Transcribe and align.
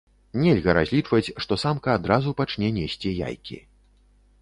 Нельга 0.43 0.73
разлічваць, 0.77 1.33
што 1.45 1.53
самка 1.65 1.89
адразу 1.99 2.35
пачне 2.43 2.75
несці 2.81 3.17
яйкі. 3.27 3.65